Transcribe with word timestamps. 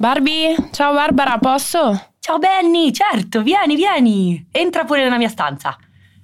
Barbie, 0.00 0.54
ciao 0.70 0.94
Barbara, 0.94 1.38
posso? 1.38 2.10
Ciao 2.20 2.38
Benny, 2.38 2.92
certo, 2.92 3.42
vieni, 3.42 3.74
vieni. 3.74 4.46
Entra 4.52 4.84
pure 4.84 5.02
nella 5.02 5.16
mia 5.16 5.28
stanza. 5.28 5.76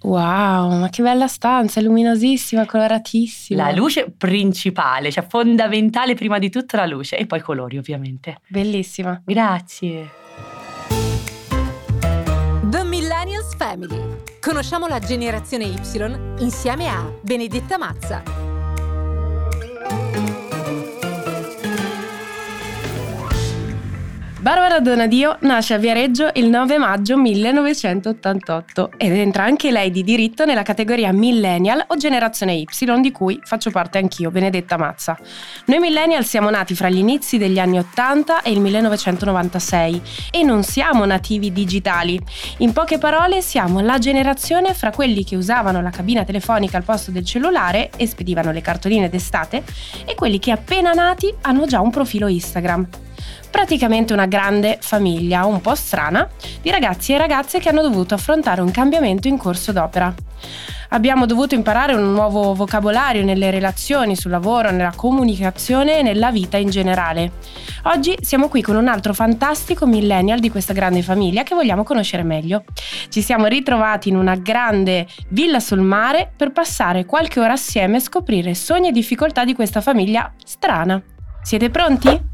Wow, 0.02 0.78
ma 0.78 0.88
che 0.90 1.02
bella 1.02 1.26
stanza, 1.26 1.80
è 1.80 1.82
luminosissima, 1.82 2.66
coloratissima. 2.66 3.64
La 3.64 3.72
luce 3.74 4.14
principale, 4.16 5.10
cioè 5.10 5.26
fondamentale 5.26 6.14
prima 6.14 6.38
di 6.38 6.50
tutto 6.50 6.76
la 6.76 6.86
luce 6.86 7.16
e 7.16 7.26
poi 7.26 7.40
i 7.40 7.42
colori 7.42 7.76
ovviamente. 7.76 8.42
Bellissima. 8.46 9.20
Grazie. 9.24 10.08
The 12.70 12.84
Millennials 12.84 13.56
Family. 13.56 14.00
Conosciamo 14.40 14.86
la 14.86 15.00
generazione 15.00 15.64
Y 15.64 15.80
insieme 16.38 16.88
a 16.88 17.10
Benedetta 17.22 17.76
Mazza. 17.76 18.43
Barbara 24.74 24.96
Donadio 24.96 25.36
nasce 25.42 25.74
a 25.74 25.78
Viareggio 25.78 26.30
il 26.34 26.48
9 26.48 26.78
maggio 26.78 27.16
1988 27.16 28.90
ed 28.96 29.12
entra 29.12 29.44
anche 29.44 29.70
lei 29.70 29.92
di 29.92 30.02
diritto 30.02 30.44
nella 30.44 30.62
categoria 30.62 31.12
Millennial 31.12 31.84
o 31.86 31.96
Generazione 31.96 32.54
Y, 32.54 32.66
di 33.00 33.12
cui 33.12 33.38
faccio 33.44 33.70
parte 33.70 33.98
anch'io, 33.98 34.32
Benedetta 34.32 34.76
Mazza. 34.76 35.16
Noi 35.66 35.78
Millennial 35.78 36.24
siamo 36.24 36.50
nati 36.50 36.74
fra 36.74 36.88
gli 36.88 36.96
inizi 36.96 37.38
degli 37.38 37.60
anni 37.60 37.78
80 37.78 38.42
e 38.42 38.50
il 38.50 38.60
1996 38.60 40.02
e 40.32 40.42
non 40.42 40.64
siamo 40.64 41.04
nativi 41.04 41.52
digitali. 41.52 42.18
In 42.58 42.72
poche 42.72 42.98
parole 42.98 43.42
siamo 43.42 43.78
la 43.78 43.98
generazione 43.98 44.74
fra 44.74 44.90
quelli 44.90 45.22
che 45.22 45.36
usavano 45.36 45.82
la 45.82 45.90
cabina 45.90 46.24
telefonica 46.24 46.78
al 46.78 46.84
posto 46.84 47.12
del 47.12 47.24
cellulare 47.24 47.90
e 47.96 48.08
spedivano 48.08 48.50
le 48.50 48.60
cartoline 48.60 49.08
d'estate 49.08 49.62
e 50.04 50.16
quelli 50.16 50.40
che 50.40 50.50
appena 50.50 50.92
nati 50.92 51.32
hanno 51.42 51.64
già 51.64 51.80
un 51.80 51.90
profilo 51.90 52.26
Instagram 52.26 53.03
praticamente 53.50 54.12
una 54.12 54.26
grande 54.26 54.78
famiglia, 54.80 55.44
un 55.44 55.60
po' 55.60 55.74
strana, 55.74 56.28
di 56.60 56.70
ragazzi 56.70 57.12
e 57.12 57.18
ragazze 57.18 57.58
che 57.58 57.68
hanno 57.68 57.82
dovuto 57.82 58.14
affrontare 58.14 58.60
un 58.60 58.70
cambiamento 58.70 59.28
in 59.28 59.36
corso 59.36 59.72
d'opera. 59.72 60.14
Abbiamo 60.90 61.26
dovuto 61.26 61.54
imparare 61.54 61.94
un 61.94 62.12
nuovo 62.12 62.54
vocabolario 62.54 63.24
nelle 63.24 63.50
relazioni, 63.50 64.14
sul 64.14 64.30
lavoro, 64.30 64.70
nella 64.70 64.92
comunicazione 64.94 65.98
e 65.98 66.02
nella 66.02 66.30
vita 66.30 66.56
in 66.56 66.70
generale. 66.70 67.32
Oggi 67.84 68.16
siamo 68.20 68.48
qui 68.48 68.62
con 68.62 68.76
un 68.76 68.86
altro 68.86 69.12
fantastico 69.12 69.86
millennial 69.86 70.38
di 70.38 70.50
questa 70.50 70.72
grande 70.72 71.02
famiglia 71.02 71.42
che 71.42 71.54
vogliamo 71.54 71.82
conoscere 71.82 72.22
meglio. 72.22 72.64
Ci 73.08 73.22
siamo 73.22 73.46
ritrovati 73.46 74.08
in 74.08 74.16
una 74.16 74.36
grande 74.36 75.06
villa 75.30 75.58
sul 75.58 75.80
mare 75.80 76.30
per 76.36 76.52
passare 76.52 77.04
qualche 77.04 77.40
ora 77.40 77.54
assieme 77.54 77.96
e 77.96 78.00
scoprire 78.00 78.54
sogni 78.54 78.88
e 78.88 78.92
difficoltà 78.92 79.44
di 79.44 79.54
questa 79.54 79.80
famiglia 79.80 80.32
strana. 80.44 81.02
Siete 81.42 81.70
pronti? 81.70 82.33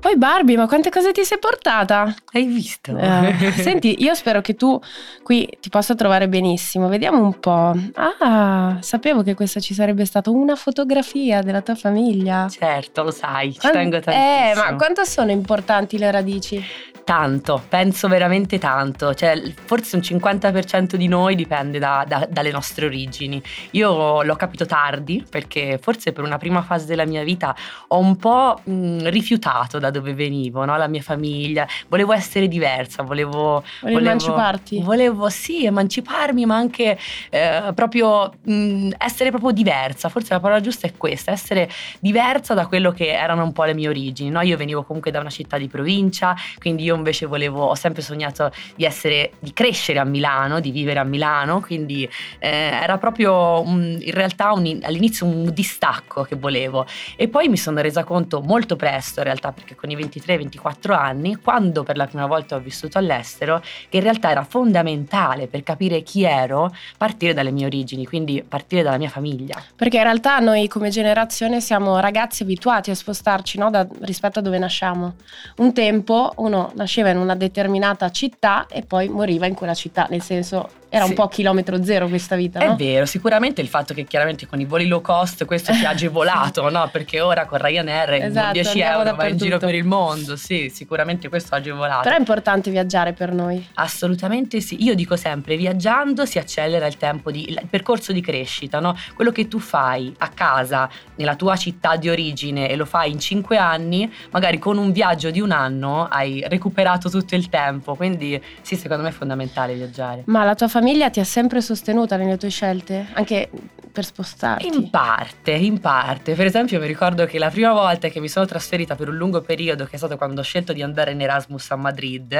Poi 0.00 0.16
Barbie, 0.16 0.56
ma 0.56 0.66
quante 0.66 0.88
cose 0.88 1.12
ti 1.12 1.24
sei 1.24 1.38
portata? 1.38 2.14
Hai 2.32 2.46
visto? 2.46 2.96
Eh, 2.96 3.52
senti, 3.58 4.02
io 4.02 4.14
spero 4.14 4.40
che 4.40 4.54
tu 4.54 4.80
qui 5.22 5.46
ti 5.60 5.68
possa 5.68 5.94
trovare 5.94 6.26
benissimo. 6.26 6.88
Vediamo 6.88 7.22
un 7.22 7.38
po'. 7.38 7.74
Ah, 7.94 8.78
sapevo 8.80 9.22
che 9.22 9.34
questa 9.34 9.60
ci 9.60 9.74
sarebbe 9.74 10.06
stata 10.06 10.30
una 10.30 10.56
fotografia 10.56 11.42
della 11.42 11.60
tua 11.60 11.74
famiglia. 11.74 12.48
Certo, 12.48 13.02
lo 13.02 13.10
sai, 13.10 13.52
ci 13.52 13.58
Quan- 13.58 13.72
tengo 13.72 14.00
tantissimo. 14.00 14.64
Eh, 14.66 14.70
ma 14.70 14.76
quanto 14.76 15.04
sono 15.04 15.30
importanti 15.32 15.98
le 15.98 16.10
radici? 16.10 16.64
Tanto, 17.04 17.60
penso 17.68 18.08
veramente 18.08 18.58
tanto. 18.58 19.14
Cioè, 19.14 19.52
forse 19.64 19.96
un 19.96 20.02
50% 20.02 20.96
di 20.96 21.08
noi 21.08 21.34
dipende 21.34 21.78
da- 21.78 22.04
da- 22.06 22.26
dalle 22.30 22.52
nostre 22.52 22.86
origini. 22.86 23.42
Io 23.72 24.22
l'ho 24.22 24.36
capito 24.36 24.64
tardi 24.64 25.24
perché 25.28 25.78
forse 25.82 26.12
per 26.12 26.22
una 26.24 26.38
prima 26.38 26.62
fase 26.62 26.86
della 26.86 27.04
mia 27.04 27.24
vita 27.24 27.54
ho 27.88 27.98
un 27.98 28.16
po' 28.16 28.60
mh, 28.62 29.08
rifiutato 29.08 29.78
da 29.78 29.89
dove 29.90 30.14
venivo, 30.14 30.64
no? 30.64 30.76
la 30.76 30.88
mia 30.88 31.02
famiglia. 31.02 31.66
Volevo 31.88 32.12
essere 32.12 32.48
diversa, 32.48 33.02
volevo... 33.02 33.62
Volevi 33.80 34.00
emanciparti? 34.00 34.80
Volevo 34.80 35.28
sì, 35.28 35.64
emanciparmi, 35.64 36.46
ma 36.46 36.56
anche 36.56 36.98
eh, 37.30 37.72
proprio 37.74 38.32
mh, 38.42 38.90
essere 38.98 39.30
proprio 39.30 39.50
diversa. 39.50 40.08
Forse 40.08 40.32
la 40.34 40.40
parola 40.40 40.60
giusta 40.60 40.86
è 40.86 40.92
questa, 40.96 41.30
essere 41.32 41.68
diversa 42.00 42.54
da 42.54 42.66
quello 42.66 42.92
che 42.92 43.08
erano 43.12 43.42
un 43.42 43.52
po' 43.52 43.64
le 43.64 43.74
mie 43.74 43.88
origini. 43.88 44.30
no? 44.30 44.40
Io 44.40 44.56
venivo 44.56 44.82
comunque 44.82 45.10
da 45.10 45.20
una 45.20 45.30
città 45.30 45.58
di 45.58 45.68
provincia, 45.68 46.34
quindi 46.58 46.84
io 46.84 46.94
invece 46.94 47.26
volevo, 47.26 47.64
ho 47.64 47.74
sempre 47.74 48.02
sognato 48.02 48.50
di 48.74 48.84
essere, 48.84 49.32
di 49.38 49.52
crescere 49.52 49.98
a 49.98 50.04
Milano, 50.04 50.60
di 50.60 50.70
vivere 50.70 50.98
a 50.98 51.04
Milano, 51.04 51.60
quindi 51.60 52.08
eh, 52.38 52.48
era 52.48 52.98
proprio 52.98 53.60
un- 53.60 53.98
in 54.00 54.12
realtà 54.12 54.52
un- 54.52 54.80
all'inizio 54.82 55.26
un 55.26 55.50
distacco 55.52 56.22
che 56.22 56.36
volevo. 56.36 56.86
E 57.16 57.28
poi 57.28 57.48
mi 57.48 57.56
sono 57.56 57.80
resa 57.80 58.04
conto 58.04 58.40
molto 58.40 58.76
presto, 58.76 59.20
in 59.20 59.24
realtà, 59.26 59.52
perché 59.52 59.74
con 59.80 59.90
i 59.90 59.96
23-24 59.96 60.92
anni, 60.92 61.36
quando 61.36 61.82
per 61.82 61.96
la 61.96 62.06
prima 62.06 62.26
volta 62.26 62.54
ho 62.54 62.60
vissuto 62.60 62.98
all'estero, 62.98 63.62
che 63.88 63.96
in 63.96 64.02
realtà 64.02 64.30
era 64.30 64.44
fondamentale 64.44 65.46
per 65.46 65.62
capire 65.62 66.02
chi 66.02 66.24
ero 66.24 66.70
partire 66.98 67.32
dalle 67.32 67.50
mie 67.50 67.64
origini, 67.64 68.04
quindi 68.04 68.44
partire 68.46 68.82
dalla 68.82 68.98
mia 68.98 69.08
famiglia. 69.08 69.60
Perché 69.74 69.96
in 69.96 70.02
realtà 70.02 70.38
noi 70.38 70.68
come 70.68 70.90
generazione 70.90 71.62
siamo 71.62 71.98
ragazzi 71.98 72.42
abituati 72.42 72.90
a 72.90 72.94
spostarci 72.94 73.56
no, 73.56 73.70
da- 73.70 73.88
rispetto 74.02 74.40
a 74.40 74.42
dove 74.42 74.58
nasciamo. 74.58 75.14
Un 75.56 75.72
tempo 75.72 76.34
uno 76.36 76.72
nasceva 76.74 77.08
in 77.08 77.16
una 77.16 77.34
determinata 77.34 78.10
città 78.10 78.66
e 78.68 78.82
poi 78.82 79.08
moriva 79.08 79.46
in 79.46 79.54
quella 79.54 79.74
città, 79.74 80.06
nel 80.10 80.20
senso 80.20 80.79
era 80.90 81.04
un 81.04 81.10
Sì. 81.10 81.16
po' 81.16 81.28
chilometro 81.28 81.82
zero 81.82 82.08
questa 82.08 82.36
vita, 82.36 82.58
È 82.60 82.66
no? 82.66 82.76
vero, 82.76 83.06
sicuramente 83.06 83.60
il 83.62 83.68
fatto 83.68 83.94
che 83.94 84.04
chiaramente 84.04 84.46
con 84.46 84.60
i 84.60 84.64
voli 84.66 84.86
low 84.86 85.00
cost 85.00 85.44
questo 85.46 85.72
ci 85.72 85.84
ha 85.86 85.90
agevolato, 85.96 86.68
no? 86.68 86.88
Perché 86.92 87.20
ora 87.20 87.46
con 87.46 87.58
Ryanair 87.58 88.12
Esatto, 88.24 88.52
10 88.52 88.68
andiamo 88.68 88.98
euro 89.04 89.16
vai 89.16 89.30
in 89.30 89.36
giro 89.38 89.58
per 89.58 89.74
il 89.74 89.84
mondo, 89.84 90.36
sì, 90.36 90.68
sicuramente 90.68 91.28
questo 91.28 91.54
ha 91.54 91.58
agevolato. 91.58 92.02
Però 92.02 92.14
è 92.16 92.18
importante 92.18 92.70
viaggiare 92.70 93.12
per 93.12 93.32
noi. 93.32 93.64
Assolutamente 93.74 94.60
sì, 94.60 94.82
io 94.82 94.94
dico 94.94 95.14
sempre, 95.16 95.56
viaggiando 95.56 96.24
si 96.26 96.38
accelera 96.38 96.86
il 96.86 96.96
tempo 96.96 97.30
di, 97.30 97.48
il 97.48 97.60
percorso 97.70 98.12
di 98.12 98.20
crescita, 98.20 98.80
no? 98.80 98.96
Quello 99.14 99.30
che 99.30 99.46
tu 99.46 99.58
fai 99.60 100.12
a 100.18 100.28
casa, 100.28 100.88
nella 101.16 101.36
tua 101.36 101.54
città 101.56 101.96
di 101.96 102.08
origine 102.08 102.68
e 102.68 102.76
lo 102.76 102.84
fai 102.84 103.12
in 103.12 103.20
5 103.20 103.56
anni, 103.56 104.10
magari 104.30 104.58
con 104.58 104.76
un 104.78 104.90
viaggio 104.90 105.30
di 105.30 105.40
un 105.40 105.50
anno 105.52 106.06
hai 106.08 106.42
recuperato 106.48 107.08
tutto 107.10 107.34
il 107.36 107.48
tempo, 107.48 107.94
quindi 107.94 108.42
sì, 108.62 108.74
secondo 108.76 109.02
me 109.04 109.10
è 109.10 109.12
fondamentale 109.12 109.74
viaggiare. 109.74 110.22
Ma 110.26 110.44
la 110.44 110.54
tua 110.54 110.66
famiglia 110.66 110.78
ti 111.10 111.20
ha 111.20 111.24
sempre 111.24 111.60
sostenuta 111.60 112.16
nelle 112.16 112.36
tue 112.36 112.48
scelte, 112.48 113.06
anche 113.12 113.50
per 113.92 114.04
spostarti. 114.04 114.66
In 114.68 114.88
parte, 114.88 115.50
in 115.50 115.80
parte. 115.80 116.34
Per 116.34 116.46
esempio 116.46 116.78
mi 116.78 116.86
ricordo 116.86 117.26
che 117.26 117.38
la 117.40 117.50
prima 117.50 117.72
volta 117.72 118.06
che 118.08 118.20
mi 118.20 118.28
sono 118.28 118.46
trasferita 118.46 118.94
per 118.94 119.08
un 119.08 119.16
lungo 119.16 119.40
periodo, 119.40 119.84
che 119.84 119.92
è 119.94 119.96
stato 119.96 120.16
quando 120.16 120.40
ho 120.40 120.44
scelto 120.44 120.72
di 120.72 120.80
andare 120.80 121.10
in 121.10 121.20
Erasmus 121.20 121.72
a 121.72 121.76
Madrid, 121.76 122.32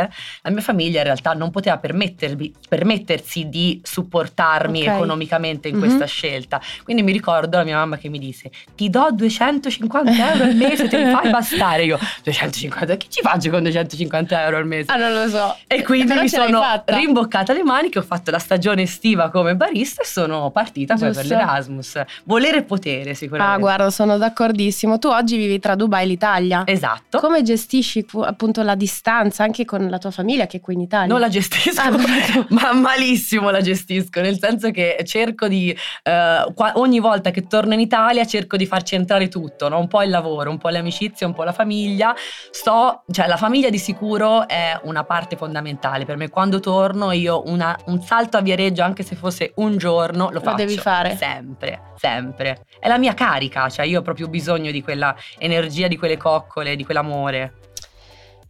la 0.43 0.51
mia 0.51 0.61
famiglia 0.61 0.99
in 0.99 1.05
realtà 1.05 1.33
non 1.33 1.51
poteva 1.51 1.77
permettersi 1.79 3.49
di 3.49 3.81
supportarmi 3.83 4.83
Ok. 4.87 4.95
economicamente 4.95 5.67
in 5.69 5.75
Mhm. 5.75 5.81
questa 5.81 6.05
scelta. 6.07 6.61
Quindi 6.85 7.03
mi 7.03 7.11
ricordo 7.13 7.57
la 7.57 7.65
mia 7.65 7.77
mamma 7.77 7.97
che 7.97 8.09
mi 8.09 8.19
disse 8.21 8.51
ti 8.77 8.89
do 8.89 9.09
250 9.13 10.33
euro 10.33 10.45
al 10.45 10.55
mese, 10.55 10.87
te 10.89 10.99
li 11.05 11.11
fai 11.11 11.31
bastare. 11.31 11.85
Io 11.85 11.99
250, 12.23 12.97
che 12.97 13.07
ci 13.09 13.21
faccio 13.23 13.51
con 13.51 13.63
250 13.63 14.45
euro 14.45 14.57
al 14.59 14.67
mese? 14.67 14.91
Ah, 14.93 14.97
non 14.97 15.13
lo 15.13 15.29
so. 15.29 15.57
E 15.67 15.83
quindi 15.83 16.07
Però 16.09 16.21
mi 16.23 16.29
sono 16.29 16.83
rimboccata 16.87 17.53
le 17.53 17.65
maniche, 17.65 17.99
ho 17.99 18.03
fatto 18.03 18.30
la 18.31 18.39
stagione 18.39 18.83
estiva 18.83 19.31
come 19.31 19.57
barista 19.57 20.03
e 20.03 20.05
sono 20.07 20.51
partita 20.51 20.95
poi 20.97 21.13
per 21.13 21.27
l'Erasmus. 21.27 22.03
Volere 22.25 22.59
e 22.59 22.63
potere 22.63 23.15
sicuramente. 23.15 23.55
Ah, 23.55 23.59
guarda, 23.59 23.91
sono 23.91 24.17
d'accordissimo. 24.19 24.99
Tu 24.99 25.09
oggi 25.09 25.37
vivi 25.37 25.59
tra 25.59 25.75
Dubai 25.75 26.05
e 26.05 26.07
l'Italia. 26.07 26.63
Esatto. 26.67 27.19
Come 27.19 27.43
gestisci 27.43 28.05
pu- 28.05 28.21
appunto 28.21 28.63
la 28.63 28.75
distanza 28.75 29.43
anche 29.43 29.65
con 29.65 29.89
la 29.89 29.99
tua 29.99 30.11
famiglia 30.11 30.47
che 30.47 30.59
è 30.59 30.61
qui 30.61 30.75
in 30.75 30.81
Italia? 30.81 31.07
Non 31.09 31.21
la 31.21 31.29
gestisco, 31.29 31.81
Ah, 31.81 31.91
ma 32.51 32.73
malissimo 32.73 33.51
la 33.51 33.61
gestisco, 33.61 34.21
nel 34.21 34.39
senso 34.39 34.71
che 34.71 34.99
cerco 35.05 35.49
di, 35.49 35.75
eh, 36.03 36.45
ogni 36.75 37.01
volta 37.01 37.31
che 37.31 37.47
torno 37.47 37.75
in 37.75 37.81
Italia 37.81 38.25
cerco 38.27 38.57
di 38.57 38.67
farci 38.67 38.95
entrare 38.95 39.29
tutto, 39.29 39.69
no? 39.69 39.79
un 39.79 39.89
po' 39.89 40.03
il 40.03 40.11
lavoro, 40.11 40.51
un 40.51 40.59
po' 40.59 40.69
le 40.69 40.79
amicizie, 40.79 41.27
un 41.27 41.33
po' 41.33 41.43
la 41.45 41.53
famiglia. 41.53 42.15
Sto, 42.51 43.05
cioè 43.11 43.27
la 43.27 43.37
famiglia 43.37 43.71
di 43.71 43.79
sicuro 43.79 44.47
è 44.49 44.79
una 44.85 45.05
parte 45.05 45.37
fondamentale 45.37 46.05
per 46.05 46.17
me. 46.17 46.29
Quando 46.29 46.61
torno 46.61 47.13
io 47.13 47.43
una- 47.47 47.77
un 47.87 48.01
salto 48.03 48.20
a 48.37 48.41
Viareggio, 48.41 48.83
anche 48.83 49.03
se 49.03 49.15
fosse 49.17 49.53
un 49.57 49.77
giorno, 49.77 50.27
lo, 50.27 50.33
Lo 50.35 50.41
faccio. 50.41 50.57
devi 50.57 50.77
fare. 50.77 51.17
sempre, 51.17 51.81
sempre. 51.97 52.65
È 52.79 52.89
la 52.89 52.99
mia 52.99 53.15
carica, 53.15 53.69
cioè 53.69 53.87
io 53.87 54.01
ho 54.01 54.03
proprio 54.03 54.29
bisogno 54.29 54.71
di 54.71 54.83
quella 54.83 55.15
energia, 55.39 55.89
di 55.89 55.97
quelle 55.97 56.17
coccole, 56.17 56.77
di 56.77 56.85
quell'amore. 56.85 57.55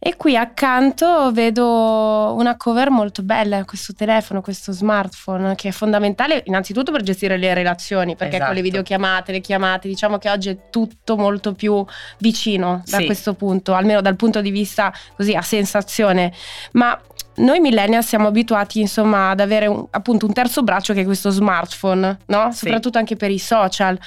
E 0.03 0.15
qui 0.15 0.35
accanto 0.35 1.31
vedo 1.31 2.33
una 2.35 2.57
cover 2.57 2.89
molto 2.89 3.21
bella, 3.21 3.63
questo 3.65 3.93
telefono, 3.93 4.41
questo 4.41 4.71
smartphone, 4.71 5.53
che 5.53 5.67
è 5.67 5.71
fondamentale 5.71 6.41
innanzitutto 6.47 6.91
per 6.91 7.03
gestire 7.03 7.37
le 7.37 7.53
relazioni, 7.53 8.15
perché 8.15 8.37
Esatto. 8.37 8.45
con 8.51 8.55
le 8.55 8.63
videochiamate, 8.63 9.31
le 9.31 9.41
chiamate, 9.41 9.87
diciamo 9.87 10.17
che 10.17 10.31
oggi 10.31 10.49
è 10.49 10.57
tutto 10.71 11.17
molto 11.17 11.53
più 11.53 11.85
vicino 12.17 12.81
da 12.89 12.97
Sì. 12.97 13.05
questo 13.05 13.35
punto, 13.35 13.75
almeno 13.75 14.01
dal 14.01 14.15
punto 14.15 14.41
di 14.41 14.49
vista 14.49 14.91
così 15.15 15.35
a 15.35 15.43
sensazione. 15.43 16.33
Ma 16.71 16.99
noi 17.35 17.59
millennial 17.59 18.03
siamo 18.03 18.27
abituati 18.27 18.81
insomma 18.81 19.29
ad 19.29 19.39
avere 19.39 19.67
un- 19.67 19.85
appunto 19.89 20.25
un 20.25 20.33
terzo 20.33 20.63
braccio 20.63 20.93
che 20.93 21.01
è 21.01 21.05
questo 21.05 21.29
smartphone, 21.29 22.19
no? 22.25 22.51
Sì. 22.51 22.65
Soprattutto 22.65 22.97
anche 22.97 23.15
per 23.15 23.31
i 23.31 23.39
social. 23.39 23.97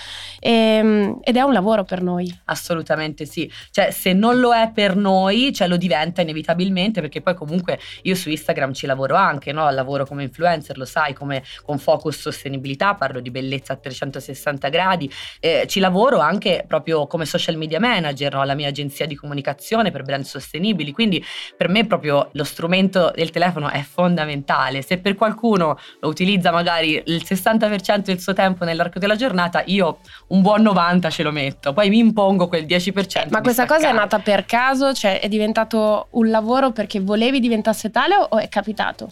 Ehm, 0.40 1.18
ed 1.22 1.36
è 1.36 1.40
un 1.40 1.52
lavoro 1.52 1.84
per 1.84 2.02
noi. 2.02 2.32
Assolutamente 2.44 3.24
sì. 3.24 3.50
Cioè, 3.70 3.90
se 3.90 4.12
non 4.12 4.38
lo 4.38 4.54
è 4.54 4.70
per 4.72 4.94
noi, 4.96 5.52
cioè 5.52 5.68
lo 5.68 5.76
diventa 5.76 6.20
inevitabilmente, 6.20 7.00
perché 7.00 7.22
poi 7.22 7.34
comunque 7.34 7.78
io 8.02 8.14
su 8.14 8.28
Instagram 8.28 8.72
ci 8.72 8.86
lavoro 8.86 9.14
anche, 9.14 9.52
no? 9.52 9.70
Lavoro 9.70 10.04
come 10.04 10.24
influencer, 10.24 10.76
lo 10.76 10.84
sai, 10.84 11.14
come 11.14 11.42
con 11.64 11.78
focus 11.78 12.18
sostenibilità, 12.18 12.94
parlo 12.94 13.20
di 13.20 13.30
bellezza 13.30 13.72
a 13.72 13.76
360 13.76 14.68
gradi. 14.68 15.10
Eh, 15.40 15.64
ci 15.66 15.80
lavoro 15.80 16.18
anche 16.18 16.64
proprio 16.66 17.06
come 17.06 17.24
social 17.24 17.56
media 17.56 17.80
manager, 17.80 18.34
no? 18.34 18.44
La 18.44 18.54
mia 18.54 18.68
agenzia 18.68 19.06
di 19.06 19.14
comunicazione 19.14 19.90
per 19.90 20.02
brand 20.02 20.24
sostenibili. 20.24 20.92
Quindi 20.92 21.24
per 21.56 21.68
me 21.68 21.86
proprio 21.86 22.28
lo 22.32 22.44
strumento 22.44 23.12
del 23.24 23.32
telefono 23.32 23.70
è 23.70 23.82
fondamentale. 23.82 24.82
Se 24.82 24.98
per 24.98 25.14
qualcuno 25.14 25.78
lo 26.00 26.08
utilizza 26.08 26.50
magari 26.50 27.02
il 27.04 27.22
60% 27.26 27.98
del 27.98 28.20
suo 28.20 28.32
tempo 28.32 28.64
nell'arco 28.64 28.98
della 28.98 29.16
giornata, 29.16 29.62
io 29.66 29.98
un 30.28 30.42
buon 30.42 30.62
90 30.62 31.10
ce 31.10 31.22
lo 31.22 31.30
metto, 31.30 31.72
poi 31.72 31.88
mi 31.88 31.98
impongo 31.98 32.48
quel 32.48 32.64
10%. 32.64 33.28
Ma 33.30 33.40
questa 33.40 33.64
cosa 33.64 33.76
è 33.76 33.80
staccare. 33.80 33.98
nata 33.98 34.18
per 34.18 34.44
caso? 34.44 34.92
Cioè 34.92 35.20
è 35.20 35.28
diventato 35.28 36.08
un 36.10 36.30
lavoro 36.30 36.70
perché 36.70 37.00
volevi 37.00 37.40
diventasse 37.40 37.90
tale 37.90 38.14
o 38.16 38.38
è 38.38 38.48
capitato? 38.48 39.08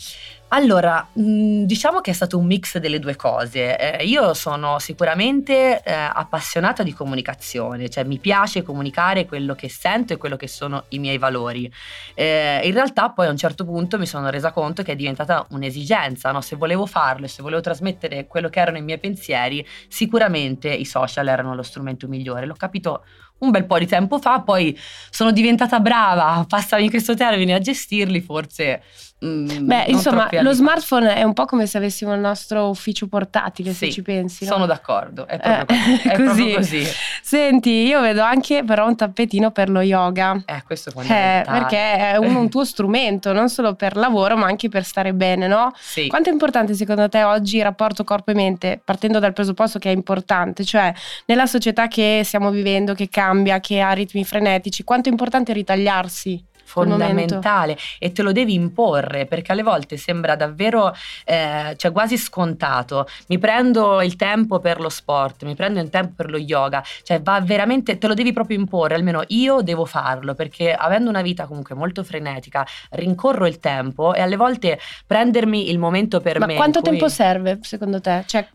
Allora, 0.54 1.08
mh, 1.10 1.62
diciamo 1.64 2.00
che 2.02 2.10
è 2.10 2.14
stato 2.14 2.36
un 2.36 2.44
mix 2.44 2.76
delle 2.76 2.98
due 2.98 3.16
cose. 3.16 3.78
Eh, 3.98 4.04
io 4.04 4.34
sono 4.34 4.78
sicuramente 4.78 5.82
eh, 5.82 5.92
appassionata 5.94 6.82
di 6.82 6.92
comunicazione, 6.92 7.88
cioè 7.88 8.04
mi 8.04 8.18
piace 8.18 8.62
comunicare 8.62 9.24
quello 9.24 9.54
che 9.54 9.70
sento 9.70 10.12
e 10.12 10.18
quello 10.18 10.36
che 10.36 10.48
sono 10.48 10.84
i 10.88 10.98
miei 10.98 11.16
valori. 11.16 11.72
Eh, 12.14 12.60
in 12.64 12.72
realtà 12.74 13.08
poi 13.12 13.28
a 13.28 13.30
un 13.30 13.38
certo 13.38 13.64
punto 13.64 13.98
mi 13.98 14.04
sono 14.04 14.28
resa 14.28 14.52
conto 14.52 14.82
che 14.82 14.92
è 14.92 14.96
diventata 14.96 15.46
un'esigenza, 15.50 16.32
no? 16.32 16.42
se 16.42 16.56
volevo 16.56 16.84
farlo 16.84 17.24
e 17.24 17.28
se 17.28 17.40
volevo 17.40 17.62
trasmettere 17.62 18.26
quello 18.26 18.50
che 18.50 18.60
erano 18.60 18.76
i 18.76 18.82
miei 18.82 18.98
pensieri, 18.98 19.66
sicuramente 19.88 20.68
i 20.68 20.84
social 20.84 21.28
erano 21.28 21.54
lo 21.54 21.62
strumento 21.62 22.08
migliore. 22.08 22.44
L'ho 22.44 22.56
capito 22.56 23.04
un 23.38 23.50
bel 23.50 23.64
po' 23.64 23.78
di 23.78 23.86
tempo 23.86 24.18
fa, 24.18 24.40
poi 24.42 24.78
sono 25.10 25.32
diventata 25.32 25.80
brava, 25.80 26.44
passami 26.46 26.90
questo 26.90 27.14
termine, 27.14 27.54
a 27.54 27.58
gestirli 27.58 28.20
forse. 28.20 28.82
Mm, 29.24 29.66
Beh, 29.66 29.84
insomma, 29.88 30.28
lo 30.40 30.52
smartphone 30.52 31.14
è 31.14 31.22
un 31.22 31.32
po' 31.32 31.44
come 31.44 31.66
se 31.66 31.78
avessimo 31.78 32.12
il 32.14 32.20
nostro 32.20 32.68
ufficio 32.68 33.06
portatile, 33.08 33.72
se 33.72 33.86
Sì, 33.86 33.92
ci 33.92 34.02
pensi. 34.02 34.44
no? 34.44 34.52
Sono 34.52 34.66
d'accordo, 34.66 35.26
è 35.26 35.38
proprio 35.38 35.62
Eh, 35.62 35.66
così. 35.66 36.08
È 36.08 36.14
proprio 36.22 36.54
così. 36.56 36.86
Senti, 37.22 37.70
io 37.70 38.00
vedo 38.00 38.22
anche 38.22 38.64
però 38.64 38.86
un 38.86 38.96
tappetino 38.96 39.50
per 39.50 39.68
lo 39.70 39.80
yoga. 39.80 40.42
Eh, 40.46 40.62
questo 40.64 40.90
è 40.90 40.92
Eh, 40.92 40.94
fondamentale. 40.96 41.58
perché 41.58 41.96
è 42.12 42.16
un, 42.22 42.34
un 42.34 42.48
tuo 42.48 42.64
strumento, 42.64 43.32
non 43.32 43.48
solo 43.48 43.74
per 43.74 43.96
lavoro, 43.96 44.36
ma 44.36 44.46
anche 44.46 44.68
per 44.68 44.84
stare 44.84 45.12
bene, 45.14 45.46
no? 45.46 45.72
Sì. 45.78 46.06
Quanto 46.08 46.28
è 46.28 46.32
importante 46.32 46.74
secondo 46.74 47.08
te 47.08 47.22
oggi 47.22 47.56
il 47.58 47.62
rapporto 47.62 48.04
corpo 48.04 48.30
e 48.30 48.34
mente, 48.34 48.80
partendo 48.84 49.18
dal 49.18 49.32
presupposto 49.32 49.78
che 49.78 49.90
è 49.90 49.94
importante, 49.94 50.64
cioè 50.64 50.92
nella 51.26 51.46
società 51.46 51.88
che 51.88 52.22
stiamo 52.24 52.50
vivendo, 52.50 52.94
che 52.94 53.08
cambia, 53.08 53.60
che 53.60 53.80
ha 53.80 53.92
ritmi 53.92 54.24
frenetici, 54.24 54.84
quanto 54.84 55.08
è 55.08 55.12
importante 55.12 55.52
ritagliarsi? 55.52 56.42
Fondamentale 56.64 57.76
e 57.98 58.12
te 58.12 58.22
lo 58.22 58.32
devi 58.32 58.54
imporre 58.54 59.26
perché 59.26 59.52
alle 59.52 59.62
volte 59.62 59.96
sembra 59.96 60.36
davvero 60.36 60.94
eh, 61.24 61.74
cioè 61.76 61.92
quasi 61.92 62.16
scontato 62.16 63.06
mi 63.28 63.38
prendo 63.38 64.00
il 64.02 64.16
tempo 64.16 64.58
per 64.58 64.80
lo 64.80 64.88
sport 64.88 65.44
mi 65.44 65.54
prendo 65.54 65.80
il 65.80 65.90
tempo 65.90 66.12
per 66.16 66.30
lo 66.30 66.38
yoga 66.38 66.82
cioè 67.02 67.20
va 67.20 67.40
veramente 67.40 67.98
te 67.98 68.06
lo 68.06 68.14
devi 68.14 68.32
proprio 68.32 68.58
imporre 68.58 68.94
almeno 68.94 69.22
io 69.28 69.62
devo 69.62 69.84
farlo 69.84 70.34
perché 70.34 70.72
avendo 70.72 71.08
una 71.08 71.22
vita 71.22 71.46
comunque 71.46 71.74
molto 71.74 72.02
frenetica 72.04 72.66
rincorro 72.90 73.46
il 73.46 73.58
tempo 73.58 74.14
e 74.14 74.20
alle 74.20 74.36
volte 74.36 74.78
prendermi 75.06 75.70
il 75.70 75.78
momento 75.78 76.20
per 76.20 76.38
Ma 76.38 76.46
me 76.46 76.54
quanto 76.54 76.78
in 76.78 76.84
cui- 76.84 76.92
tempo 76.92 77.08
serve 77.08 77.58
secondo 77.62 78.00
te? 78.00 78.22
Cioè, 78.26 78.46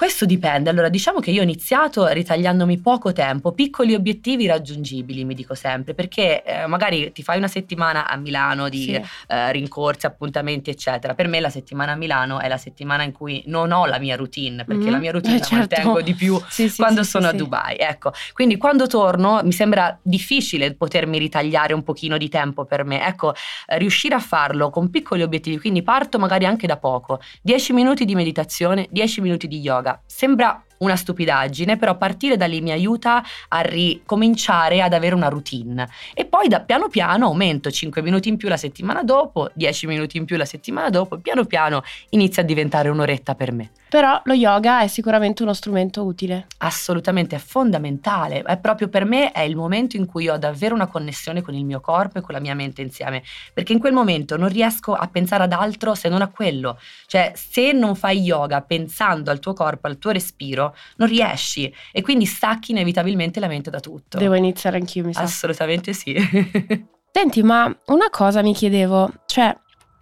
Questo 0.00 0.24
dipende, 0.24 0.70
allora 0.70 0.88
diciamo 0.88 1.20
che 1.20 1.30
io 1.30 1.40
ho 1.40 1.42
iniziato 1.42 2.06
ritagliandomi 2.06 2.78
poco 2.78 3.12
tempo, 3.12 3.52
piccoli 3.52 3.92
obiettivi 3.92 4.46
raggiungibili 4.46 5.26
mi 5.26 5.34
dico 5.34 5.54
sempre, 5.54 5.92
perché 5.92 6.42
eh, 6.42 6.66
magari 6.66 7.12
ti 7.12 7.22
fai 7.22 7.36
una 7.36 7.48
settimana 7.48 8.08
a 8.08 8.16
Milano 8.16 8.70
di 8.70 8.84
sì. 8.84 9.02
eh, 9.28 9.52
rincorsi, 9.52 10.06
appuntamenti 10.06 10.70
eccetera, 10.70 11.12
per 11.14 11.28
me 11.28 11.38
la 11.38 11.50
settimana 11.50 11.92
a 11.92 11.96
Milano 11.96 12.40
è 12.40 12.48
la 12.48 12.56
settimana 12.56 13.02
in 13.02 13.12
cui 13.12 13.42
non 13.48 13.72
ho 13.72 13.84
la 13.84 13.98
mia 13.98 14.16
routine, 14.16 14.64
perché 14.64 14.84
Mhm. 14.86 14.90
la 14.90 14.96
mia 14.98 15.10
routine 15.12 15.34
Eh, 15.36 15.38
la 15.40 15.44
certo. 15.44 15.74
mantengo 15.76 16.00
di 16.00 16.14
più 16.14 16.40
Sì, 16.48 16.70
sì, 16.70 16.76
quando 16.76 17.02
sono 17.04 17.26
a. 17.28 17.32
Dubai, 17.34 17.76
ecco. 17.76 18.12
Quindi 18.32 18.56
quando 18.56 18.86
torno 18.86 19.42
mi 19.44 19.52
sembra 19.52 19.98
difficile 20.00 20.72
potermi 20.76 21.18
ritagliare 21.18 21.74
un 21.74 21.82
pochino 21.82 22.16
di 22.16 22.30
tempo 22.30 22.64
per 22.64 22.84
me. 22.86 23.06
Ecco, 23.06 23.34
eh, 23.66 23.76
riuscire 23.76 24.14
a 24.14 24.18
farlo 24.20 24.70
con 24.70 24.88
piccoli 24.88 25.20
obiettivi, 25.20 25.58
quindi 25.58 25.82
parto 25.82 26.18
magari 26.18 26.46
anche 26.46 26.66
da 26.66 26.78
poco. 26.78 27.20
10 27.42 27.74
minuti 27.74 28.06
di 28.06 28.14
meditazione, 28.14 28.86
10 28.90 29.20
minuti 29.20 29.46
di 29.46 29.58
yoga. 29.60 29.88
Sembra 30.04 30.62
una 30.78 30.96
stupidaggine, 30.96 31.76
però 31.76 31.96
partire 31.96 32.36
da 32.36 32.46
lì 32.46 32.60
mi 32.60 32.70
aiuta 32.70 33.22
a 33.48 33.60
ricominciare 33.60 34.82
ad 34.82 34.92
avere 34.92 35.14
una 35.14 35.28
routine. 35.28 35.88
E 36.14 36.24
poi 36.24 36.48
da 36.48 36.60
piano 36.60 36.88
piano 36.88 37.26
aumento 37.26 37.70
5 37.70 38.02
minuti 38.02 38.28
in 38.28 38.36
più 38.36 38.48
la 38.48 38.56
settimana 38.56 39.02
dopo, 39.02 39.50
10 39.54 39.86
minuti 39.86 40.16
in 40.16 40.24
più 40.24 40.36
la 40.36 40.44
settimana 40.44 40.90
dopo, 40.90 41.16
e 41.16 41.20
piano 41.20 41.44
piano 41.44 41.82
inizia 42.10 42.42
a 42.42 42.46
diventare 42.46 42.88
un'oretta 42.88 43.34
per 43.34 43.52
me. 43.52 43.70
Però 43.90 44.20
lo 44.22 44.34
yoga 44.34 44.82
è 44.82 44.86
sicuramente 44.86 45.42
uno 45.42 45.52
strumento 45.52 46.04
utile. 46.04 46.46
Assolutamente, 46.58 47.34
è 47.34 47.38
fondamentale. 47.40 48.40
È 48.42 48.56
proprio 48.56 48.88
per 48.88 49.04
me 49.04 49.32
è 49.32 49.40
il 49.40 49.56
momento 49.56 49.96
in 49.96 50.06
cui 50.06 50.28
ho 50.28 50.38
davvero 50.38 50.76
una 50.76 50.86
connessione 50.86 51.42
con 51.42 51.54
il 51.54 51.64
mio 51.64 51.80
corpo 51.80 52.18
e 52.18 52.20
con 52.20 52.32
la 52.32 52.40
mia 52.40 52.54
mente 52.54 52.82
insieme. 52.82 53.24
Perché 53.52 53.72
in 53.72 53.80
quel 53.80 53.92
momento 53.92 54.36
non 54.36 54.48
riesco 54.48 54.94
a 54.94 55.08
pensare 55.08 55.42
ad 55.42 55.52
altro 55.52 55.96
se 55.96 56.08
non 56.08 56.22
a 56.22 56.28
quello. 56.28 56.78
Cioè, 57.06 57.32
se 57.34 57.72
non 57.72 57.96
fai 57.96 58.20
yoga 58.20 58.62
pensando 58.62 59.32
al 59.32 59.40
tuo 59.40 59.54
corpo, 59.54 59.88
al 59.88 59.98
tuo 59.98 60.12
respiro, 60.12 60.76
non 60.98 61.08
riesci. 61.08 61.74
E 61.90 62.00
quindi 62.00 62.26
stacchi 62.26 62.70
inevitabilmente 62.70 63.40
la 63.40 63.48
mente 63.48 63.70
da 63.70 63.80
tutto. 63.80 64.18
Devo 64.18 64.34
iniziare 64.34 64.76
anch'io, 64.76 65.04
mi 65.04 65.12
sa. 65.12 65.22
Assolutamente 65.22 65.92
sì. 65.94 66.14
Senti, 67.12 67.42
ma 67.42 67.64
una 67.86 68.08
cosa 68.08 68.40
mi 68.40 68.54
chiedevo, 68.54 69.10
cioè 69.26 69.52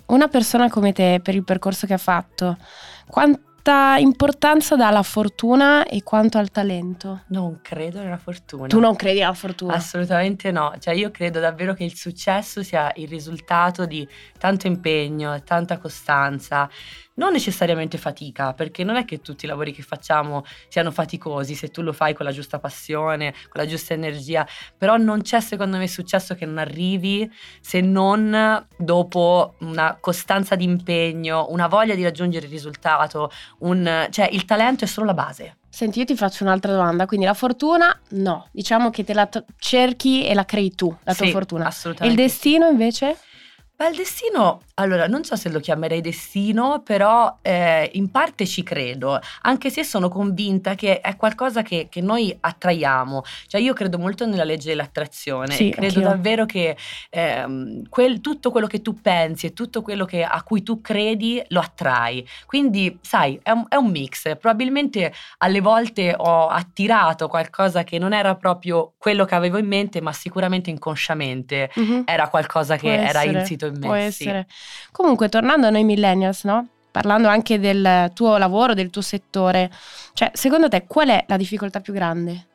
una 0.09 0.29
persona 0.29 0.69
come 0.69 0.93
te 0.93 1.21
per 1.23 1.35
il 1.35 1.43
percorso 1.43 1.87
che 1.87 1.95
ha 1.95 1.99
fatto, 1.99 2.59
quanta 3.69 3.99
importanza 3.99 4.77
dà 4.77 4.89
alla 4.89 5.03
fortuna 5.03 5.85
e 5.87 6.03
quanto 6.03 6.39
al 6.39 6.51
talento? 6.51 7.25
non 7.29 7.59
credo 7.61 8.01
nella 8.01 8.17
fortuna. 8.17 8.67
Tu 8.67 8.81
non 8.81 8.97
credi 8.97 9.21
alla 9.21 9.35
fortuna? 9.35 9.75
Assolutamente 9.75 10.51
no, 10.51 10.73
cioè 10.79 10.95
io 10.95 11.11
credo 11.11 11.39
davvero 11.39 11.75
che 11.75 11.85
il 11.85 11.95
successo 11.95 12.63
sia 12.63 12.91
il 12.97 13.09
risultato 13.09 13.85
di 13.85 14.09
tanto 14.39 14.67
impegno, 14.67 15.43
tanta 15.43 15.77
costanza, 15.77 16.69
non 17.19 17.33
necessariamente 17.33 17.99
fatica, 17.99 18.55
perché 18.55 18.85
non 18.85 18.97
è 18.97 19.05
che 19.05 19.21
tutti 19.21 19.45
i 19.45 19.49
lavori 19.49 19.73
che 19.73 19.83
facciamo 19.83 20.45
siano 20.69 20.91
faticosi 20.91 21.55
se 21.55 21.69
tu 21.69 21.83
lo 21.83 21.93
fai 21.93 22.15
con 22.15 22.25
la 22.25 22.33
giusta 22.33 22.59
passione, 22.59 23.33
con 23.49 23.61
la 23.63 23.67
giusta 23.67 23.93
energia, 23.93 24.47
però 24.77 24.97
non 24.97 25.23
c'è 25.23 25.41
secondo 25.41 25.77
me 25.77 25.87
successo 25.89 26.35
che 26.35 26.47
non 26.47 26.59
arrivi 26.59 27.31
se 27.61 27.81
non 27.81 28.67
dopo 28.77 29.55
una 29.59 29.97
costanza 30.01 30.55
di 30.55 30.65
impegno, 30.65 31.47
una 31.51 31.67
voglia 31.67 31.95
di 31.95 32.03
raggiungere 32.03 32.47
il 32.47 32.53
risultato, 32.53 33.31
un, 33.61 34.07
cioè 34.11 34.29
il 34.31 34.45
talento 34.45 34.85
è 34.85 34.87
solo 34.89 35.07
la 35.07 35.15
base. 35.15 35.57
Senti, 35.71 35.99
io 35.99 36.05
ti 36.07 36.17
faccio 36.17 36.45
un'altra 36.45 36.73
domanda, 36.73 37.07
quindi 37.07 37.27
la 37.27 37.35
fortuna 37.35 37.97
no, 38.11 38.49
diciamo 38.53 38.91
che 38.91 39.05
te 39.05 39.13
la 39.13 39.27
t- 39.27 39.45
cerchi 39.59 40.25
e 40.27 40.35
la 40.35 40.45
crei 40.45 40.75
tu, 40.75 40.89
la 41.03 41.15
tua 41.15 41.27
Sì, 41.27 41.31
fortuna. 41.33 41.65
E 41.65 41.67
il 41.67 41.69
Assolutamente. 41.73 42.23
destino 42.23 42.69
invece? 42.69 43.17
Beh, 43.81 43.91
il 43.91 43.95
destino, 43.97 44.63
allora, 44.75 45.07
non 45.07 45.23
so 45.23 45.37
se 45.37 45.49
lo 45.51 45.61
chiamerei 45.61 46.01
destino, 46.01 46.83
però 46.83 47.39
eh, 47.43 47.89
in 47.95 48.11
parte 48.11 48.45
ci 48.45 48.65
credo, 48.65 49.21
anche 49.43 49.71
se 49.71 49.85
sono 49.85 50.09
convinta 50.09 50.75
che 50.75 51.01
è 51.01 51.15
qualcosa 51.15 51.63
che, 51.63 51.87
che 51.89 52.01
noi 52.01 52.37
attraiamo. 52.41 53.23
Cioè, 53.47 53.61
io 53.61 53.75
credo 53.75 53.97
molto 53.97 54.27
nella 54.27 54.43
legge 54.43 54.71
dell'attrazione. 54.71 55.53
Sì, 55.53 55.71
credo 55.71 55.99
anch'io. 56.01 56.09
davvero 56.09 56.45
che 56.45 56.77
ehm, 57.11 57.89
quel- 57.89 58.21
tutto 58.21 58.51
quello 58.51 58.67
che 58.67 58.83
tu 58.83 59.01
pensi 59.01 59.47
e 59.47 59.53
tutto 59.53 59.81
quello 59.83 60.05
che- 60.07 60.25
a 60.25 60.43
cui 60.43 60.65
tu 60.65 60.81
credi 60.81 61.41
lo 61.51 61.61
attrai. 61.61 62.27
Quindi, 62.47 62.99
sai, 63.01 63.39
è 63.45 63.53
un, 63.53 63.65
è 63.69 63.77
un 63.77 63.91
mix. 63.93 64.37
Probabilmente 64.39 65.13
alle 65.39 65.61
volte 65.61 66.17
ho 66.17 66.49
attirato 66.49 67.29
qualcosa 67.29 67.85
che 67.85 67.99
non 68.01 68.13
era 68.13 68.35
proprio 68.35 68.95
quello 68.99 69.25
che 69.25 69.37
avevo 69.37 69.57
in 69.59 69.69
mente, 69.69 70.01
ma 70.01 70.13
sicuramente 70.13 70.69
inconsciamente 70.69 71.71
Mhm. 71.77 72.03
era 72.07 72.27
qualcosa 72.29 72.75
che 72.75 72.93
Può 72.97 73.07
era 73.07 73.23
insito 73.23 73.67
in 73.68 73.68
me. 73.73 73.87
Può 73.87 73.95
essere. 73.95 74.47
Comunque, 74.93 75.29
tornando 75.29 75.67
a 75.67 75.71
noi 75.71 75.85
millennials, 75.85 76.45
no? 76.45 76.69
parlando 76.91 77.29
anche 77.29 77.61
del 77.61 78.11
tuo 78.15 78.39
lavoro, 78.39 78.75
del 78.75 78.91
tuo 78.91 79.03
settore, 79.03 79.71
cioè 80.15 80.31
secondo 80.35 80.69
te 80.69 80.85
qual 80.87 81.09
è 81.09 81.25
la 81.29 81.37
difficoltà 81.37 81.81
più 81.81 81.93
grande? 81.93 82.47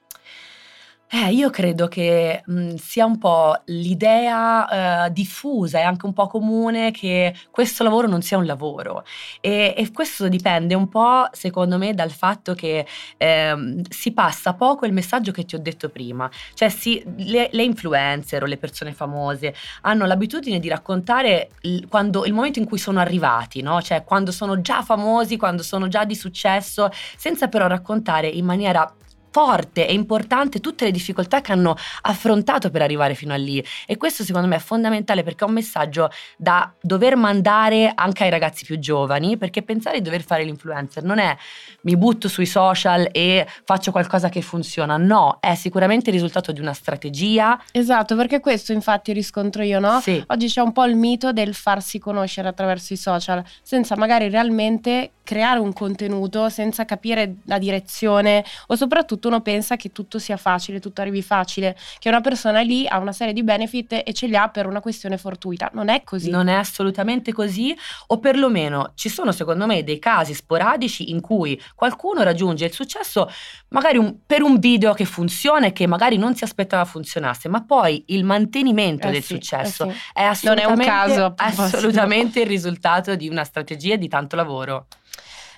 Eh, 1.15 1.31
io 1.31 1.51
credo 1.51 1.87
che 1.87 2.41
mh, 2.43 2.73
sia 2.73 3.05
un 3.05 3.19
po' 3.19 3.55
l'idea 3.65 5.05
eh, 5.05 5.11
diffusa 5.11 5.77
e 5.77 5.83
anche 5.83 6.07
un 6.07 6.13
po' 6.13 6.25
comune 6.25 6.89
che 6.89 7.35
questo 7.51 7.83
lavoro 7.83 8.07
non 8.07 8.23
sia 8.23 8.35
un 8.35 8.47
lavoro 8.47 9.05
e, 9.39 9.75
e 9.77 9.91
questo 9.91 10.27
dipende 10.27 10.73
un 10.73 10.89
po' 10.89 11.27
secondo 11.31 11.77
me 11.77 11.93
dal 11.93 12.09
fatto 12.09 12.55
che 12.55 12.87
eh, 13.17 13.83
si 13.89 14.11
passa 14.11 14.55
poco 14.55 14.87
il 14.87 14.93
messaggio 14.93 15.31
che 15.31 15.45
ti 15.45 15.53
ho 15.53 15.59
detto 15.59 15.89
prima, 15.89 16.27
cioè 16.55 16.69
si, 16.69 17.03
le, 17.17 17.49
le, 17.51 17.63
influencer 17.63 18.41
o 18.41 18.47
le 18.47 18.57
persone 18.57 18.91
famose 18.91 19.53
hanno 19.81 20.07
l'abitudine 20.07 20.57
di 20.57 20.67
raccontare 20.67 21.51
il, 21.61 21.87
quando, 21.89 22.25
il 22.25 22.33
momento 22.33 22.57
in 22.57 22.65
cui 22.65 22.79
sono 22.79 22.99
arrivati, 22.99 23.61
no? 23.61 23.83
cioè 23.83 24.03
quando 24.03 24.31
sono 24.31 24.61
già 24.61 24.81
famosi, 24.81 25.37
quando 25.37 25.61
sono 25.61 25.87
già 25.87 26.05
di 26.05 26.15
successo, 26.15 26.89
senza 27.15 27.49
però 27.49 27.67
raccontare 27.67 28.27
in 28.27 28.45
maniera 28.45 28.91
forte 29.33 29.87
e 29.87 29.93
importante 29.93 30.59
tutte 30.59 30.85
le 30.85 30.91
difficoltà 30.91 31.41
che 31.41 31.51
hanno 31.51 31.75
affrontato 32.01 32.69
per 32.69 32.83
arrivare 32.83 33.15
fino 33.15 33.33
a 33.33 33.37
lì 33.37 33.63
e 33.87 33.97
questo 33.97 34.23
secondo 34.23 34.47
me 34.47 34.57
è 34.57 34.59
fondamentale 34.59 35.23
perché 35.23 35.43
è 35.43 35.47
un 35.47 35.55
messaggio 35.55 36.11
da 36.37 36.71
dover 36.79 37.15
mandare 37.15 37.91
anche 37.95 38.25
ai 38.25 38.29
ragazzi 38.29 38.63
più 38.63 38.77
giovani 38.77 39.35
perché 39.37 39.63
pensare 39.63 39.97
di 39.97 40.03
dover 40.03 40.21
fare 40.21 40.43
l'influencer 40.43 41.03
non 41.03 41.17
è 41.17 41.35
mi 41.81 41.97
butto 41.97 42.27
sui 42.27 42.45
social 42.45 43.09
e 43.11 43.47
faccio 43.63 43.91
qualcosa 43.91 44.29
che 44.29 44.41
funziona, 44.41 44.97
no, 44.97 45.37
è 45.39 45.55
sicuramente 45.55 46.09
il 46.09 46.15
risultato 46.15 46.51
di 46.51 46.59
una 46.59 46.73
strategia. 46.73 47.59
Esatto, 47.71 48.15
perché 48.15 48.39
questo 48.39 48.73
infatti 48.73 49.13
riscontro 49.13 49.63
io, 49.63 49.79
no? 49.79 49.99
Sì. 49.99 50.23
Oggi 50.27 50.47
c'è 50.47 50.61
un 50.61 50.71
po' 50.71 50.85
il 50.85 50.95
mito 50.95 51.31
del 51.31 51.53
farsi 51.53 51.99
conoscere 51.99 52.47
attraverso 52.47 52.93
i 52.93 52.97
social 52.97 53.43
senza 53.61 53.95
magari 53.95 54.29
realmente 54.29 55.11
creare 55.23 55.59
un 55.59 55.71
contenuto 55.71 56.49
senza 56.49 56.85
capire 56.85 57.35
la 57.45 57.57
direzione 57.57 58.43
o 58.67 58.75
soprattutto 58.75 59.22
uno 59.27 59.41
pensa 59.41 59.75
che 59.75 59.91
tutto 59.91 60.19
sia 60.19 60.37
facile, 60.37 60.79
tutto 60.79 61.01
arrivi 61.01 61.21
facile, 61.21 61.75
che 61.99 62.09
una 62.09 62.21
persona 62.21 62.61
lì 62.61 62.87
ha 62.87 62.97
una 62.97 63.11
serie 63.11 63.33
di 63.33 63.43
benefit 63.43 64.01
e 64.05 64.13
ce 64.13 64.27
li 64.27 64.35
ha 64.35 64.49
per 64.49 64.67
una 64.67 64.79
questione 64.81 65.17
fortuita. 65.17 65.69
Non 65.73 65.89
è 65.89 66.03
così. 66.03 66.29
Non 66.29 66.47
è 66.47 66.53
assolutamente 66.53 67.33
così 67.33 67.75
o 68.07 68.19
perlomeno 68.19 68.91
ci 68.95 69.09
sono 69.09 69.31
secondo 69.31 69.65
me 69.65 69.83
dei 69.83 69.99
casi 69.99 70.33
sporadici 70.33 71.09
in 71.11 71.21
cui 71.21 71.59
qualcuno 71.75 72.23
raggiunge 72.23 72.65
il 72.65 72.73
successo 72.73 73.29
magari 73.69 73.97
un, 73.97 74.17
per 74.25 74.41
un 74.41 74.59
video 74.59 74.93
che 74.93 75.05
funziona 75.05 75.67
e 75.67 75.73
che 75.73 75.87
magari 75.87 76.17
non 76.17 76.35
si 76.35 76.43
aspettava 76.43 76.85
funzionasse, 76.85 77.49
ma 77.49 77.63
poi 77.63 78.03
il 78.07 78.23
mantenimento 78.23 79.07
Eh 79.07 79.11
del 79.11 79.23
sì, 79.23 79.33
successo 79.33 79.89
eh 79.89 79.91
sì. 79.93 79.99
è 80.13 80.23
assolutamente, 80.23 80.85
caso, 80.85 81.25
a 81.25 81.31
proposito. 81.31 81.77
assolutamente 81.77 82.39
il 82.41 82.47
risultato 82.47 83.15
di 83.15 83.29
una 83.29 83.43
strategia 83.43 83.95
e 83.95 83.97
di 83.97 84.07
tanto 84.07 84.35
lavoro. 84.35 84.87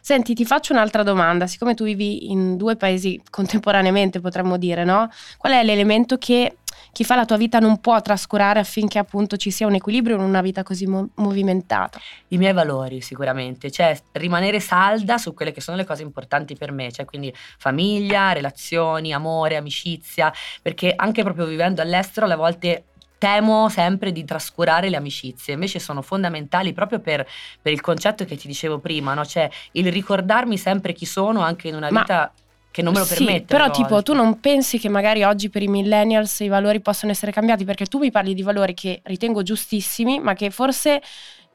Senti, 0.05 0.35
ti 0.35 0.45
faccio 0.45 0.71
un'altra 0.71 1.01
domanda, 1.01 1.47
siccome 1.47 1.74
tu 1.74 1.83
vivi 1.83 2.29
in 2.29 2.57
due 2.57 2.75
paesi 2.75 3.19
contemporaneamente, 3.27 4.19
potremmo 4.19 4.55
dire, 4.55 4.83
no? 4.83 5.09
Qual 5.35 5.51
è 5.51 5.63
l'elemento 5.63 6.19
che 6.19 6.57
chi 6.91 7.03
fa 7.03 7.15
la 7.15 7.25
tua 7.25 7.38
vita 7.38 7.57
non 7.57 7.81
può 7.81 8.00
trascurare 8.01 8.59
affinché 8.59 9.00
appunto 9.00 9.35
ci 9.35 9.50
sia 9.50 9.65
un 9.65 9.74
equilibrio 9.74 10.15
in 10.15 10.21
una 10.21 10.41
vita 10.41 10.62
così 10.62 10.85
mo- 10.85 11.09
movimentata? 11.15 12.00
I 12.27 12.38
miei 12.38 12.53
valori 12.53 13.01
sicuramente, 13.01 13.71
cioè 13.71 14.00
rimanere 14.12 14.59
salda 14.59 15.17
su 15.17 15.33
quelle 15.33 15.51
che 15.51 15.59
sono 15.59 15.75
le 15.75 15.85
cose 15.85 16.03
importanti 16.03 16.55
per 16.55 16.71
me, 16.71 16.91
cioè 16.91 17.05
quindi 17.05 17.33
famiglia, 17.57 18.31
relazioni, 18.31 19.12
amore, 19.12 19.55
amicizia, 19.55 20.31
perché 20.62 20.93
anche 20.95 21.24
proprio 21.24 21.47
vivendo 21.47 21.81
all'estero 21.81 22.27
alle 22.27 22.35
volte 22.35 22.83
temo 23.25 23.70
sempre 23.70 24.12
di 24.12 24.24
trascurare 24.24 24.89
le 24.89 24.98
amicizie, 24.98 25.55
invece 25.55 25.79
sono 25.79 26.03
fondamentali 26.03 26.74
proprio 26.74 27.00
per, 27.00 27.25
per 27.60 27.74
il 27.74 27.82
concetto 27.82 28.24
che 28.24 28.36
ti 28.36 28.48
dicevo 28.48 28.77
prima, 28.77 29.15
no? 29.15 29.25
cioè 29.25 29.50
il 29.72 29.91
ricordarmi 29.91 30.58
sempre 30.58 30.94
chi 30.94 31.05
sono 31.05 31.41
anche 31.41 31.67
in 31.67 31.75
una 31.75 31.89
Ma- 31.89 32.01
vita 32.01 32.32
che 32.70 32.82
non 32.82 32.94
me 32.94 33.00
lo 33.00 33.05
sì, 33.05 33.15
permette. 33.15 33.46
però 33.46 33.63
alle 33.63 33.74
tipo 33.74 34.03
tu 34.03 34.13
non 34.13 34.39
pensi 34.39 34.77
che 34.77 34.89
magari 34.89 35.24
oggi 35.24 35.50
per 35.50 35.63
i 35.63 35.67
millennials 35.67 36.41
i 36.41 36.50
valori 36.50 36.82
possono 36.82 37.12
essere 37.12 37.32
cambiati? 37.32 37.63
Perché 37.63 37.86
tu 37.86 38.00
mi 38.00 38.12
parli 38.12 38.34
di 38.34 38.44
valori 38.44 38.74
che 38.74 39.00
ritengo 39.05 39.41
giustissimi, 39.44 40.20
ma 40.20 40.34
che 40.34 40.51
forse 40.51 41.01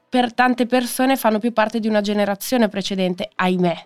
per 0.09 0.33
tante 0.33 0.65
persone 0.65 1.15
fanno 1.15 1.39
più 1.39 1.53
parte 1.53 1.79
di 1.79 1.87
una 1.87 2.01
generazione 2.01 2.67
precedente, 2.67 3.29
ahimè. 3.35 3.85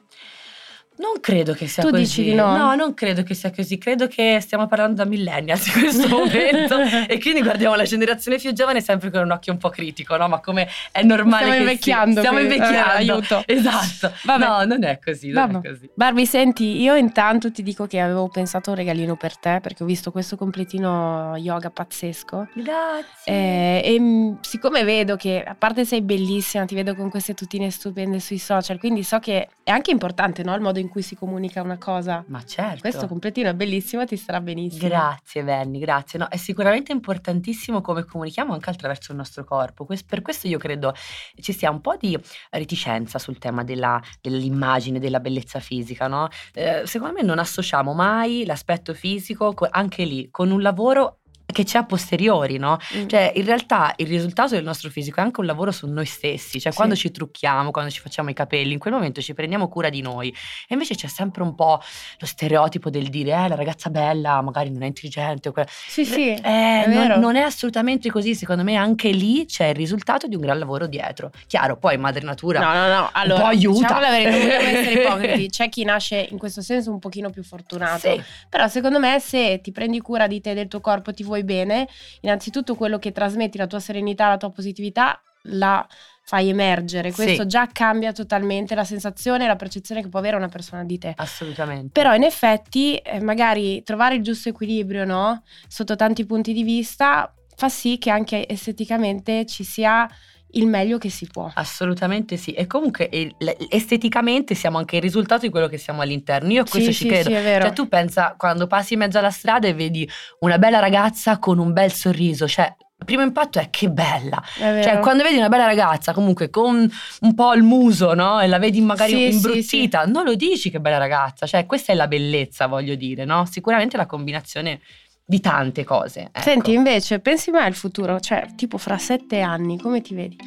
Non 0.98 1.20
credo 1.20 1.54
che 1.54 1.68
sia 1.68 1.84
Tu 1.84 1.90
così. 1.90 2.02
dici 2.04 2.24
di 2.24 2.34
no? 2.34 2.56
No, 2.56 2.74
non 2.75 2.94
credo 2.94 3.24
che 3.24 3.34
sia 3.34 3.52
così. 3.52 3.78
Credo 3.78 4.08
che 4.08 4.40
stiamo 4.42 4.66
parlando 4.66 5.04
da 5.04 5.06
millennials 5.10 5.68
in 5.68 5.74
questo 5.82 6.08
momento 6.10 6.78
e 7.08 7.20
quindi 7.20 7.42
guardiamo 7.42 7.75
la 7.75 7.84
generazione 7.84 8.38
più 8.38 8.54
giovane 8.54 8.80
sempre 8.82 9.12
con 9.12 9.22
un 9.22 9.32
occhio 9.32 9.52
un 9.52 9.60
po' 9.60 9.70
critico, 9.70 10.16
no? 10.16 10.28
Ma 10.30 10.40
come 10.40 10.68
è 10.92 11.04
normale 11.04 11.44
Stiamo 11.46 11.52
che 11.56 11.60
invecchiando. 11.72 12.20
Stiamo 12.20 12.38
quindi, 12.38 12.56
invecchiando. 12.56 12.92
eh, 12.92 12.96
aiuto. 12.96 13.44
Esatto. 13.46 14.14
Vabbè. 14.24 14.46
No, 14.46 14.64
non 14.64 14.84
è 14.84 15.00
così, 15.04 15.32
non 15.32 15.52
Vabbè. 15.52 15.68
è 15.68 15.72
così. 15.72 15.90
Barbie, 15.94 16.25
senti, 16.25 16.82
io 16.82 16.96
intanto 16.96 17.52
ti 17.52 17.62
dico 17.62 17.88
che 17.88 18.00
avevo 18.00 18.30
pensato 18.30 18.70
un 18.70 18.78
regalino 18.78 19.16
per 19.18 19.38
te 19.38 19.60
perché 19.62 19.84
ho 19.84 19.86
visto 19.86 20.12
questo 20.12 20.38
completino 20.38 21.36
yoga 21.38 21.70
pazzesco. 21.70 22.48
Grazie. 22.54 23.32
Eh, 23.34 23.82
e 23.84 24.00
mh, 24.00 24.38
siccome 24.42 24.84
vedo 24.84 25.16
che 25.18 25.44
a 25.46 25.56
parte 25.56 25.84
sei 25.86 26.02
bellissima, 26.02 26.66
ti 26.66 26.75
vedo 26.75 26.96
con 26.96 27.10
queste 27.10 27.34
tutine 27.34 27.70
stupende 27.70 28.20
sui 28.20 28.38
social, 28.38 28.80
quindi 28.80 29.04
so 29.04 29.20
che 29.20 29.50
è 29.64 29.72
anche 29.72 29.92
importante 29.92 30.44
no, 30.44 30.54
il 30.56 30.62
modo 30.62 30.80
in 30.80 30.85
cui 30.89 31.01
si 31.01 31.15
comunica 31.15 31.62
una 31.62 31.77
cosa. 31.77 32.24
Ma 32.27 32.44
certo. 32.44 32.82
Questo 32.82 33.08
completino 33.08 33.50
è 33.50 33.54
bellissimo, 33.54 34.06
ti 34.06 34.18
starà 34.18 34.42
benissimo. 34.42 34.88
Grazie 34.88 35.44
Benny, 35.44 35.80
grazie. 35.80 36.20
No, 36.20 36.27
è 36.27 36.38
sicuramente 36.38 36.92
importantissimo 36.92 37.82
come 37.82 38.04
comunichiamo 38.06 38.54
anche 38.54 38.70
attraverso 38.70 39.12
il 39.12 39.18
nostro 39.18 39.44
corpo. 39.44 39.86
Per 39.86 40.22
questo 40.22 40.48
io 40.48 40.58
credo 40.58 40.94
ci 41.39 41.54
sia 41.54 41.70
un 41.70 41.82
po' 41.82 41.96
di 41.98 42.18
reticenza 42.51 43.20
sul 43.20 43.38
tema 43.38 43.63
della- 43.63 44.01
dell'immagine, 44.22 45.00
della 45.00 45.20
bellezza 45.20 45.60
fisica, 45.60 46.08
no? 46.08 46.27
Eh, 46.54 46.84
secondo 46.86 47.15
me 47.15 47.22
non 47.24 47.39
associamo 47.39 47.94
mai 47.94 48.46
l'aspetto 48.46 48.94
fisico 48.94 49.54
co- 49.54 49.68
anche 49.70 50.04
lì 50.04 50.30
con 50.32 50.51
un 50.51 50.62
lavoro 50.62 51.20
che 51.46 51.64
c'è 51.64 51.78
a 51.78 51.84
posteriori, 51.86 52.58
no? 52.58 52.78
Mm. 52.98 53.08
Cioè, 53.08 53.32
in 53.36 53.46
realtà 53.46 53.94
il 53.98 54.08
risultato 54.08 54.56
del 54.56 54.64
nostro 54.64 54.90
fisico 54.90 55.20
è 55.20 55.24
anche 55.24 55.40
un 55.40 55.46
lavoro 55.46 55.72
su 55.72 55.88
noi 55.88 56.06
stessi, 56.06 56.60
cioè 56.60 56.72
Sì. 56.72 56.78
quando 56.78 56.96
ci 56.96 57.12
trucchiamo, 57.12 57.72
quando 57.72 57.92
ci 57.92 58.00
facciamo 58.02 58.30
i 58.30 58.34
capelli, 58.34 58.74
in 58.74 58.80
quel 58.80 58.94
momento 58.94 59.22
ci 59.22 59.34
prendiamo 59.34 59.68
cura 59.70 59.90
di 59.90 60.02
noi. 60.02 60.30
E 60.30 60.74
invece 60.74 60.96
c'è 60.96 61.08
sempre 61.08 61.44
un 61.44 61.54
po' 61.56 61.80
lo 62.20 62.25
stereotipo 62.25 62.90
del 62.90 63.08
dire, 63.10 63.32
eh, 63.32 63.48
la 63.48 63.56
ragazza 63.56 63.90
bella 63.90 64.42
magari 64.42 64.70
non 64.72 64.82
è 64.84 64.88
intelligente. 64.88 65.50
o 65.50 65.52
que-". 65.52 65.68
Sì, 65.70 66.04
sì, 66.06 66.30
Eh, 66.32 66.42
è 66.42 66.84
non, 66.88 66.96
vero. 67.08 67.20
non 67.20 67.36
è 67.36 67.42
assolutamente 67.42 68.10
così, 68.10 68.36
secondo 68.36 68.64
me 68.64 68.75
anche 68.75 69.10
lì 69.12 69.46
c'è 69.46 69.68
il 69.68 69.75
risultato 69.75 70.28
di 70.28 70.36
un 70.36 70.42
gran 70.42 70.58
lavoro 70.60 70.88
dietro. 70.88 71.32
Chiaro, 71.48 71.78
poi 71.78 71.98
madre 71.98 72.24
natura 72.25 72.60
No, 72.60 72.74
no, 72.74 72.88
no. 72.94 73.10
Allora, 73.14 73.42
po' 73.42 73.48
aiuta. 73.48 73.80
diciamo 73.80 74.00
la 74.00 74.10
verità, 74.10 74.32
non 74.38 74.40
vogliamo 74.48 74.78
essere 74.78 75.02
ipocriti. 75.02 75.50
C'è 75.50 75.70
chi 75.70 75.84
nasce 75.84 76.28
in 76.32 76.38
questo 76.38 76.62
senso 76.62 76.92
un 76.92 77.00
pochino 77.00 77.30
più 77.30 77.44
fortunato. 77.44 78.10
Sì. 78.12 78.22
Però 78.50 78.68
secondo 78.68 79.00
me 79.00 79.20
se 79.20 79.60
ti 79.62 79.72
prendi 79.72 80.00
cura 80.02 80.28
di 80.28 80.42
te 80.42 80.54
del 80.54 80.68
tuo 80.68 80.82
corpo, 80.82 81.14
ti 81.14 81.24
vuoi 81.24 81.35
bene, 81.44 81.88
innanzitutto 82.22 82.75
quello 82.75 82.98
che 83.00 83.12
trasmetti, 83.12 83.58
la 83.58 83.68
tua 83.68 83.80
serenità, 83.80 84.27
la 84.30 84.38
tua 84.38 84.51
positività, 84.51 85.20
la 85.50 85.86
fai 86.24 86.50
emergere. 86.50 87.12
Questo 87.12 87.44
Sì. 87.44 87.48
già 87.48 87.68
cambia 87.72 88.12
totalmente 88.12 88.74
la 88.74 88.84
sensazione 88.84 89.44
e 89.44 89.48
la 89.48 89.56
percezione 89.56 90.01
che 90.01 90.08
può 90.10 90.20
avere 90.20 90.36
una 90.36 90.48
persona 90.48 90.84
di 90.84 90.98
te. 90.98 91.13
Assolutamente. 91.15 91.89
Però 91.92 92.15
in 92.15 92.24
effetti 92.24 92.96
eh, 92.98 93.22
magari 93.22 93.84
trovare 93.84 94.15
il 94.15 94.24
giusto 94.24 94.50
equilibrio, 94.50 95.06
no? 95.06 95.44
Sotto 95.68 95.96
tanti 95.96 96.25
punti 96.25 96.51
di 96.51 96.63
vista, 96.63 97.32
fa 97.56 97.70
sì 97.70 97.98
che 98.00 98.10
anche 98.10 98.48
esteticamente 98.48 99.46
ci 99.46 99.63
sia 99.63 100.10
il 100.52 100.68
meglio 100.68 100.98
che 100.98 101.10
si 101.10 101.28
può. 101.32 101.52
Assolutamente 101.54 102.38
sì. 102.38 102.52
E 102.52 102.66
comunque 102.68 103.10
l- 103.12 103.50
esteticamente 103.70 104.56
siamo 104.56 104.78
anche 104.78 104.98
il 104.98 105.02
risultato 105.02 105.42
di 105.42 105.50
quello 105.50 105.68
che 105.68 105.78
siamo 105.78 106.02
all'interno. 106.02 106.52
Io 106.52 106.62
a 106.62 106.66
questo 106.66 106.92
sì, 106.92 106.98
ci 106.98 107.04
sì, 107.04 107.08
credo. 107.10 107.30
sì. 107.30 107.36
Cioè, 107.36 107.74
tu 107.74 107.88
pensa 107.88 108.36
quando 108.38 108.68
passi 108.68 108.94
in 108.94 109.00
mezzo 109.00 109.18
alla 109.18 109.32
strada 109.32 109.68
e 109.68 109.74
vedi 109.74 110.10
una 110.40 110.58
bella 110.58 110.80
ragazza 110.80 111.40
con 111.40 111.58
un 111.60 111.74
bel 111.74 111.92
sorriso, 111.92 112.48
cioè. 112.48 112.74
Il 112.98 113.04
primo 113.04 113.24
impatto 113.24 113.60
è 113.60 113.70
che 113.70 113.90
bella, 113.90 114.42
È 114.58 114.82
cioè 114.82 115.00
quando 115.00 115.22
vedi 115.22 115.36
una 115.36 115.50
bella 115.50 115.66
ragazza 115.66 116.14
comunque 116.14 116.50
con 116.50 116.90
un 117.20 117.34
po' 117.36 117.54
il 117.54 117.62
muso, 117.62 118.14
no? 118.14 118.40
E 118.40 118.48
la 118.48 118.58
vedi 118.58 118.80
magari 118.80 119.12
Sì, 119.12 119.18
sì, 119.18 119.36
imbruttita, 119.36 120.06
non 120.06 120.24
lo 120.24 120.34
dici 120.36 120.72
che 120.72 120.80
bella 120.80 120.98
ragazza, 120.98 121.46
cioè 121.46 121.66
questa 121.66 121.92
è 121.92 121.96
la 121.96 122.08
bellezza, 122.08 122.68
voglio 122.68 122.96
dire, 122.96 123.25
no? 123.25 123.46
Sicuramente 123.46 123.98
la 123.98 124.06
combinazione 124.06 124.80
di 125.25 125.39
tante 125.39 125.84
cose. 125.84 126.29
ecco. 126.32 126.41
Senti, 126.41 126.74
invece, 126.74 127.20
pensi 127.20 127.50
mai 127.50 127.65
al 127.65 127.74
futuro? 127.74 128.20
Cioè, 128.20 128.50
tipo 128.55 128.77
fra 128.77 128.98
sette 128.98 129.41
anni, 129.41 129.79
come 129.79 130.01
ti 130.01 130.13
vedi? 130.13 130.38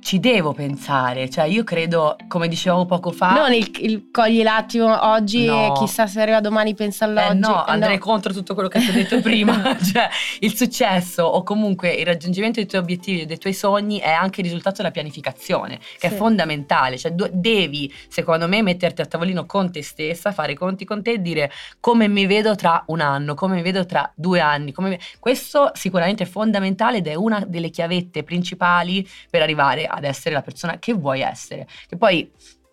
Ci 0.00 0.18
devo 0.20 0.52
pensare, 0.52 1.28
cioè 1.30 1.44
io 1.44 1.62
credo, 1.64 2.16
come 2.28 2.48
dicevo 2.48 2.86
poco 2.86 3.10
fa, 3.10 3.32
non 3.32 3.52
il, 3.52 3.70
il 3.80 4.08
cogli 4.10 4.42
l'attimo 4.42 5.06
oggi 5.10 5.44
No. 5.46 5.66
e 5.76 5.78
chissà 5.78 6.06
se 6.06 6.20
arriva 6.20 6.40
domani, 6.40 6.74
pensa 6.74 7.04
all'oggi. 7.04 7.32
Eh 7.32 7.34
no, 7.34 7.66
Eh 7.66 7.70
andrei 7.70 7.94
no. 7.96 8.00
contro 8.04 8.32
tutto 8.32 8.54
quello 8.54 8.68
che 8.68 8.80
ti 8.80 8.88
ho 8.90 8.92
detto 8.92 9.20
prima. 9.20 9.76
cioè, 9.82 10.08
il 10.40 10.54
successo 10.56 11.22
o 11.24 11.42
comunque 11.42 11.92
il 11.92 12.06
raggiungimento 12.06 12.60
dei 12.60 12.68
tuoi 12.68 12.80
obiettivi 12.80 13.20
e 13.22 13.26
dei 13.26 13.38
tuoi 13.38 13.52
sogni 13.54 13.98
è 13.98 14.10
anche 14.10 14.40
il 14.40 14.46
risultato 14.46 14.76
della 14.78 14.90
pianificazione, 14.90 15.78
che 15.98 16.08
Sì. 16.08 16.14
è 16.14 16.16
fondamentale. 16.16 16.96
Cioè, 16.98 17.12
du- 17.12 17.28
devi, 17.32 17.92
secondo 18.08 18.48
me, 18.48 18.62
metterti 18.62 19.00
a 19.02 19.06
tavolino 19.06 19.46
con 19.46 19.70
te 19.70 19.82
stessa, 19.82 20.32
fare 20.32 20.52
i 20.52 20.56
conti 20.56 20.84
con 20.84 21.02
te 21.02 21.12
e 21.12 21.20
dire 21.20 21.50
come 21.80 22.08
mi 22.08 22.26
vedo 22.26 22.54
tra 22.56 22.82
un 22.86 23.00
anno, 23.00 23.34
come 23.34 23.54
mi 23.56 23.62
vedo 23.62 23.84
tra 23.86 24.10
due 24.14 24.40
anni. 24.40 24.72
come 24.72 24.98
Questo 25.18 25.70
sicuramente 25.74 26.24
è 26.24 26.26
fondamentale 26.26 26.98
ed 26.98 27.06
è 27.06 27.14
una 27.14 27.44
delle 27.46 27.70
chiavette 27.70 28.22
principali 28.22 29.06
per 29.28 29.42
arrivare 29.42 29.86
ad 29.90 30.04
essere 30.04 30.34
la 30.34 30.42
persona 30.42 30.78
che 30.78 30.92
vuoi 30.92 31.20
essere. 31.20 31.66
Che 31.88 31.96
poi 31.96 32.30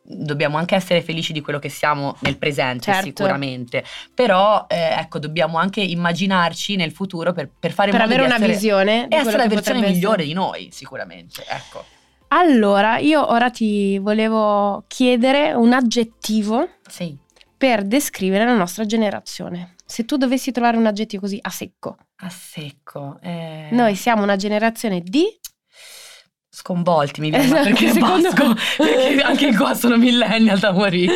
dobbiamo 0.09 0.55
anche 0.57 0.73
essere 0.75 1.01
felici 1.01 1.33
di 1.33 1.41
quello 1.41 1.59
che 1.59 1.67
siamo 1.67 2.15
nel 2.21 2.37
presente 2.37 2.83
Certo. 2.93 3.07
sicuramente, 3.07 3.83
però 4.13 4.65
eh, 4.69 4.95
ecco 4.99 5.19
dobbiamo 5.19 5.57
anche 5.57 5.81
immaginarci 5.81 6.77
nel 6.77 6.93
futuro 6.93 7.33
per, 7.33 7.49
per 7.59 7.73
fare 7.73 7.91
Per 7.91 7.99
avere 7.99 8.23
una 8.23 8.35
essere, 8.35 8.53
visione 8.53 9.07
e 9.09 9.15
essere 9.17 9.35
la 9.37 9.47
versione 9.47 9.81
migliore 9.81 10.21
essere. 10.21 10.27
di 10.27 10.33
noi 10.33 10.69
sicuramente, 10.71 11.43
ecco. 11.45 11.83
Allora, 12.29 12.97
io 12.97 13.29
ora 13.31 13.49
ti 13.49 13.97
volevo 13.99 14.83
chiedere 14.87 15.53
un 15.53 15.71
aggettivo 15.73 16.67
Sì, 16.87 17.17
per 17.57 17.83
descrivere 17.83 18.45
la 18.45 18.55
nostra 18.55 18.85
generazione. 18.85 19.75
Se 19.85 20.03
tu 20.05 20.17
dovessi 20.17 20.51
trovare 20.51 20.75
un 20.77 20.85
aggettivo 20.85 21.21
così 21.21 21.39
a 21.41 21.49
secco, 21.49 21.95
a 22.17 22.29
secco. 22.29 23.17
eh, 23.21 23.69
noi 23.71 23.95
siamo 23.95 24.23
una 24.23 24.35
generazione 24.35 24.99
di 25.01 25.25
Sconvolti 26.59 27.21
mi 27.21 27.29
viene, 27.29 27.45
Esatto, 27.45 27.63
perché 27.65 27.89
secondo 27.93 28.31
basco? 28.31 28.55
Perché 28.83 29.21
anche 29.21 29.55
qua 29.55 29.75
sono 29.75 29.95
millennial 29.95 30.57
da 30.57 30.71
morire. 30.71 31.13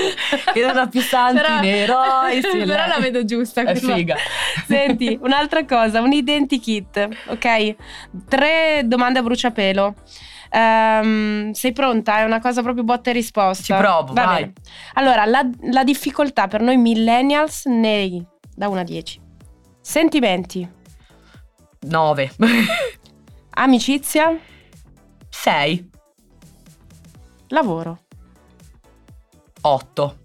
Ha 0.53 0.87
più 0.87 1.01
santi 1.01 1.41
Però- 1.41 1.61
eroi. 1.63 2.41
sì, 2.43 2.57
Però 2.59 2.85
la 2.87 2.97
vedo 2.99 3.25
giusta. 3.25 3.61
È 3.61 3.63
questa. 3.63 3.95
figa. 3.95 4.15
Senti, 4.67 5.17
un'altra 5.19 5.65
cosa, 5.65 5.99
un 6.01 6.11
identikit, 6.13 7.07
ok? 7.29 7.75
Tre 8.27 8.83
domande 8.85 9.17
a 9.17 9.23
bruciapelo. 9.23 9.95
Ehm, 10.51 11.51
sei 11.53 11.71
pronta? 11.73 12.19
È 12.19 12.23
una 12.23 12.39
cosa 12.39 12.61
proprio 12.61 12.83
botta 12.83 13.09
e 13.09 13.13
risposta. 13.13 13.63
Ci 13.63 13.73
provo, 13.81 14.13
Va 14.13 14.25
vai. 14.25 14.35
bene. 14.41 14.53
Allora, 14.93 15.25
la, 15.25 15.43
la 15.71 15.83
difficoltà 15.83 16.47
per 16.47 16.61
noi 16.61 16.77
millennials 16.77 17.65
nei 17.65 18.23
da 18.55 18.67
1 18.69 18.79
a 18.79 18.83
10. 18.83 19.19
Sentimenti, 19.81 20.69
9. 21.79 22.31
amicizia, 23.51 24.37
6. 25.43 25.89
lavoro. 27.49 27.97
8. 29.63 30.20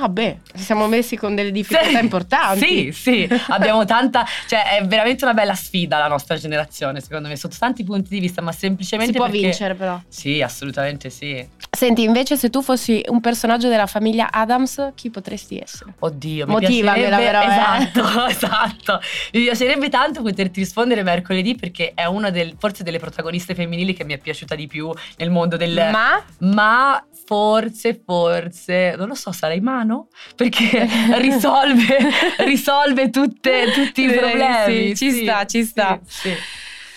Ah 0.00 0.08
beh, 0.08 0.38
ci 0.56 0.62
siamo 0.62 0.86
messi 0.86 1.16
con 1.16 1.34
delle 1.34 1.50
difficoltà 1.50 1.98
importanti. 1.98 2.92
Sì, 2.92 2.92
sì, 2.92 3.28
abbiamo 3.48 3.84
tanta, 3.84 4.24
cioè 4.46 4.78
è 4.78 4.86
veramente 4.86 5.24
una 5.24 5.34
bella 5.34 5.54
sfida 5.56 5.98
la 5.98 6.06
nostra 6.06 6.36
generazione, 6.36 7.00
secondo 7.00 7.26
me, 7.26 7.34
sotto 7.36 7.56
tanti 7.58 7.82
punti 7.82 8.08
di 8.10 8.20
vista, 8.20 8.40
ma 8.40 8.52
semplicemente 8.52 9.12
Si 9.12 9.18
può 9.18 9.26
perché- 9.26 9.40
vincere 9.40 9.74
però. 9.74 10.00
Sì, 10.08 10.40
assolutamente 10.40 11.10
sì. 11.10 11.44
Senti, 11.70 12.02
invece 12.04 12.36
se 12.36 12.48
tu 12.48 12.62
fossi 12.62 13.02
un 13.08 13.20
personaggio 13.20 13.68
della 13.68 13.86
famiglia 13.86 14.28
Adams, 14.30 14.92
chi 14.94 15.10
potresti 15.10 15.58
essere? 15.58 15.94
Oddio, 15.98 16.46
mi 16.46 16.52
Motivamela 16.52 17.16
però, 17.16 17.40
eh. 17.42 17.46
Esatto, 17.46 18.26
esatto. 18.28 19.00
Mi 19.32 19.42
piacerebbe 19.42 19.88
tanto 19.88 20.22
poterti 20.22 20.60
rispondere 20.60 21.02
mercoledì 21.02 21.56
perché 21.56 21.92
è 21.94 22.04
una 22.04 22.30
del, 22.30 22.54
forse 22.56 22.84
delle 22.84 22.98
protagoniste 23.00 23.54
femminili 23.56 23.94
che 23.94 24.04
mi 24.04 24.14
è 24.14 24.18
piaciuta 24.18 24.54
di 24.54 24.66
più 24.68 24.92
nel 25.16 25.30
mondo 25.30 25.56
del 25.56 25.88
Ma 25.90 26.22
ma 26.38 27.04
forse, 27.28 28.00
forse, 28.06 28.94
non 28.96 29.08
lo 29.08 29.14
so, 29.14 29.32
sarei 29.32 29.60
mano? 29.60 30.08
Perché 30.34 30.88
risolve, 31.18 31.98
risolve 32.46 33.10
tutte, 33.10 33.70
tutti 33.74 34.04
i 34.04 34.08
Sì, 34.08 34.16
problemi. 34.16 34.86
sì, 34.88 34.96
ci 34.96 35.10
sta, 35.10 35.44
ci 35.44 35.62
sta. 35.62 36.00
Sì, 36.06 36.30
sì. 36.30 36.34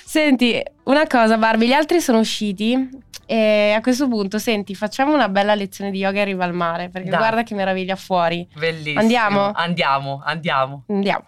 Senti, 0.06 0.62
una 0.84 1.06
cosa 1.06 1.38
Barbie, 1.38 1.68
gli 1.68 1.74
altri 1.74 2.00
sono 2.00 2.20
usciti 2.20 2.90
e 3.26 3.74
a 3.76 3.82
questo 3.82 4.08
punto, 4.08 4.40
senti, 4.40 4.74
facciamo 4.74 5.14
una 5.14 5.28
bella 5.28 5.54
lezione 5.54 5.92
di 5.92 5.98
yoga 6.00 6.20
in 6.20 6.26
riva 6.26 6.46
al 6.46 6.54
mare, 6.54 6.88
perché 6.88 7.10
Dai. 7.10 7.20
guarda 7.20 7.44
che 7.44 7.54
meraviglia 7.54 7.98
fuori. 7.98 8.48
Bellissimo. 8.56 9.00
Andiamo? 9.02 9.52
Andiamo, 9.54 10.22
andiamo. 10.24 10.84
Andiamo. 10.88 11.26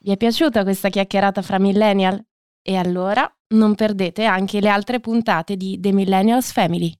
Vi 0.00 0.10
è 0.10 0.16
piaciuta 0.16 0.62
questa 0.62 0.88
chiacchierata 0.88 1.42
fra 1.42 1.58
millennial? 1.58 2.18
E 2.68 2.76
allora 2.76 3.26
non 3.54 3.74
perdete 3.74 4.26
anche 4.26 4.60
le 4.60 4.68
altre 4.68 5.00
puntate 5.00 5.56
di 5.56 5.80
The 5.80 5.90
Millennials 5.90 6.52
Family. 6.52 6.92